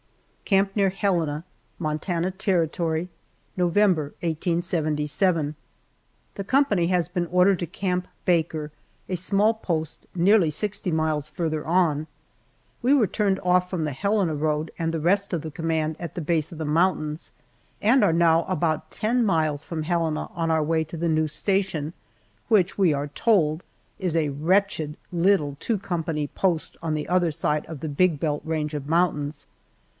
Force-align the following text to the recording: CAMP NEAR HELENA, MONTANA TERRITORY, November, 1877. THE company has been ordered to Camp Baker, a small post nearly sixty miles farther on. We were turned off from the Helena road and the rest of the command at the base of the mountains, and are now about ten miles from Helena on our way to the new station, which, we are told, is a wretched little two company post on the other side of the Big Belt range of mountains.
CAMP 0.45 0.75
NEAR 0.75 0.89
HELENA, 0.89 1.45
MONTANA 1.79 2.31
TERRITORY, 2.31 3.07
November, 3.55 4.15
1877. 4.19 5.55
THE 6.35 6.43
company 6.43 6.87
has 6.87 7.07
been 7.07 7.27
ordered 7.27 7.59
to 7.59 7.67
Camp 7.67 8.07
Baker, 8.25 8.71
a 9.07 9.15
small 9.15 9.53
post 9.53 10.07
nearly 10.13 10.49
sixty 10.49 10.91
miles 10.91 11.29
farther 11.29 11.65
on. 11.65 12.07
We 12.81 12.93
were 12.95 13.07
turned 13.07 13.39
off 13.41 13.69
from 13.69 13.85
the 13.85 13.93
Helena 13.93 14.35
road 14.35 14.71
and 14.77 14.93
the 14.93 14.99
rest 14.99 15.31
of 15.31 15.41
the 15.43 15.51
command 15.51 15.95
at 15.99 16.15
the 16.15 16.19
base 16.19 16.51
of 16.51 16.57
the 16.57 16.65
mountains, 16.65 17.31
and 17.81 18.03
are 18.03 18.11
now 18.11 18.43
about 18.45 18.91
ten 18.91 19.23
miles 19.23 19.63
from 19.63 19.83
Helena 19.83 20.25
on 20.35 20.51
our 20.51 20.63
way 20.63 20.83
to 20.83 20.97
the 20.97 21.07
new 21.07 21.27
station, 21.27 21.93
which, 22.49 22.77
we 22.77 22.91
are 22.91 23.07
told, 23.07 23.63
is 23.99 24.15
a 24.17 24.29
wretched 24.29 24.97
little 25.13 25.55
two 25.61 25.77
company 25.77 26.27
post 26.27 26.75
on 26.81 26.95
the 26.95 27.07
other 27.07 27.31
side 27.31 27.65
of 27.67 27.79
the 27.79 27.87
Big 27.87 28.19
Belt 28.19 28.41
range 28.43 28.73
of 28.73 28.87
mountains. 28.87 29.45